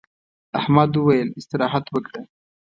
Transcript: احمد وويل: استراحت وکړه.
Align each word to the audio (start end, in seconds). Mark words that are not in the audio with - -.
احمد 0.59 0.91
وويل: 0.97 1.29
استراحت 1.39 1.85
وکړه. 1.89 2.21